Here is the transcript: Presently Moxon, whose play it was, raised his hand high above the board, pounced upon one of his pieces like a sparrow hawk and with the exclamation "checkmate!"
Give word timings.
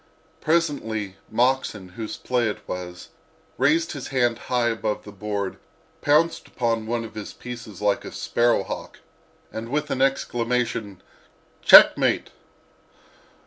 Presently 0.41 1.17
Moxon, 1.29 1.89
whose 1.89 2.17
play 2.17 2.47
it 2.49 2.67
was, 2.67 3.09
raised 3.59 3.91
his 3.91 4.07
hand 4.07 4.39
high 4.39 4.69
above 4.69 5.03
the 5.03 5.11
board, 5.11 5.57
pounced 6.01 6.47
upon 6.47 6.87
one 6.87 7.03
of 7.05 7.13
his 7.13 7.33
pieces 7.33 7.83
like 7.83 8.03
a 8.03 8.11
sparrow 8.11 8.63
hawk 8.63 8.97
and 9.53 9.69
with 9.69 9.89
the 9.89 10.01
exclamation 10.03 11.03
"checkmate!" 11.61 12.31